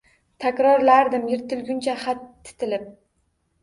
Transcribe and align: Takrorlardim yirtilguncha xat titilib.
Takrorlardim 0.45 1.29
yirtilguncha 1.33 1.97
xat 2.09 2.29
titilib. 2.51 2.93